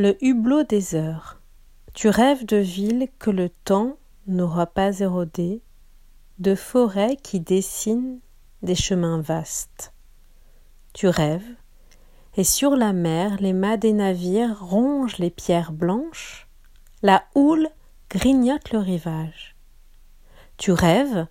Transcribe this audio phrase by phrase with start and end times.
[0.00, 1.40] Le hublot des heures.
[1.92, 3.96] Tu rêves de villes que le temps
[4.28, 5.60] n'aura pas érodées,
[6.38, 8.20] de forêts qui dessinent
[8.62, 9.92] des chemins vastes.
[10.92, 11.56] Tu rêves,
[12.36, 16.46] et sur la mer les mâts des navires rongent les pierres blanches,
[17.02, 17.68] la houle
[18.08, 19.56] grignote le rivage.
[20.58, 21.26] Tu rêves,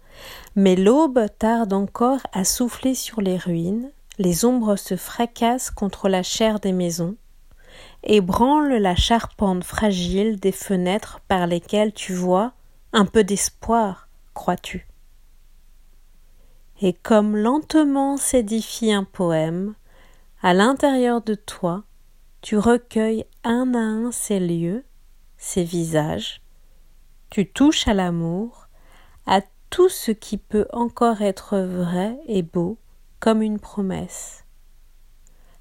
[0.57, 6.21] mais l'aube tarde encore à souffler sur les ruines, les ombres se fracassent contre la
[6.21, 7.15] chair des maisons,
[8.03, 12.53] ébranle la charpente fragile des fenêtres par lesquelles tu vois
[12.93, 14.87] un peu d'espoir, crois-tu.
[16.81, 19.73] Et comme lentement s'édifie un poème,
[20.41, 21.83] à l'intérieur de toi,
[22.41, 24.85] tu recueilles un à un ces lieux,
[25.37, 26.41] ces visages,
[27.29, 28.67] tu touches à l'amour,
[29.25, 32.77] à tout ce qui peut encore être vrai et beau
[33.19, 34.45] comme une promesse.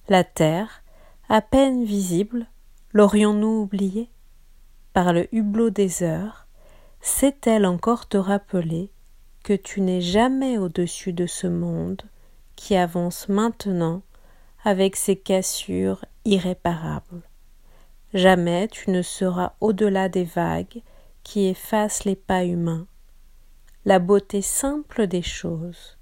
[0.09, 0.83] La terre,
[1.29, 2.47] à peine visible,
[2.93, 4.09] l'aurions-nous oubliée
[4.93, 6.47] Par le hublot des heures,
[7.01, 8.93] sait-elle encore te rappeler
[9.43, 12.03] que tu n'es jamais au-dessus de ce monde
[12.55, 14.03] qui avance maintenant
[14.65, 17.23] avec ses cassures irréparables?
[18.15, 20.81] Jamais tu ne seras au-delà des vagues
[21.25, 22.87] qui effacent les pas humains,
[23.85, 25.99] la beauté simple des choses.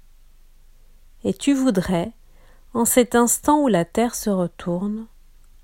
[1.23, 2.11] Et tu voudrais,
[2.75, 5.07] en cet instant où la terre se retourne,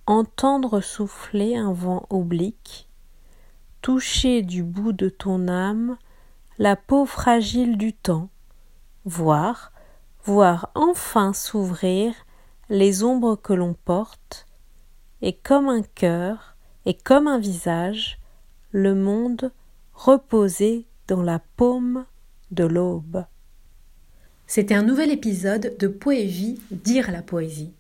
[0.06, 2.90] entendre souffler un vent oblique,
[3.82, 5.98] toucher du bout de ton âme
[6.58, 8.30] la peau fragile du temps,
[9.06, 9.72] voir,
[10.24, 12.14] voir enfin s'ouvrir
[12.70, 14.46] les ombres que l'on porte,
[15.22, 18.20] et comme un cœur et comme un visage,
[18.72, 19.52] le monde
[19.94, 22.06] reposer dans la paume
[22.52, 23.26] de l'aube.
[24.48, 27.74] C'était un nouvel épisode de Poévie Dire la poésie.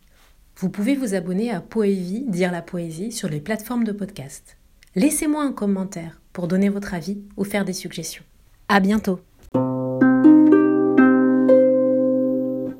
[0.61, 4.57] Vous pouvez vous abonner à Poévie Dire la poésie sur les plateformes de podcast.
[4.93, 8.23] Laissez-moi un commentaire pour donner votre avis ou faire des suggestions.
[8.69, 9.19] À bientôt!